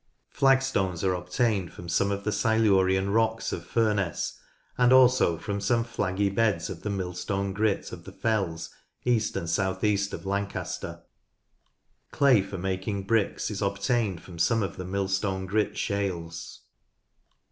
Flagstones 0.31 1.03
are 1.03 1.13
obtained 1.13 1.71
from 1.73 1.87
some 1.87 2.09
of 2.11 2.23
the 2.23 2.31
Silurian 2.31 3.11
rocks 3.11 3.51
of 3.53 3.63
Furness, 3.63 4.39
and 4.75 4.91
also 4.91 5.37
from 5.37 5.61
some 5.61 5.83
flaggy 5.83 6.33
beds 6.33 6.71
of 6.71 6.81
the 6.81 6.89
Millstone 6.89 7.53
Grit 7.53 7.91
of 7.91 8.05
the 8.05 8.11
fells 8.11 8.71
east 9.05 9.37
and 9.37 9.47
south 9.47 9.83
east 9.83 10.11
of 10.11 10.25
Lan 10.25 10.47
caster. 10.47 11.03
Clay 12.11 12.41
for 12.41 12.57
making 12.57 13.03
bricks 13.03 13.51
is 13.51 13.61
obtained 13.61 14.23
from 14.23 14.39
some 14.39 14.63
of 14.63 14.75
the 14.75 14.85
Millstone 14.85 15.45
Grit 15.45 15.77
shales. 15.77 16.61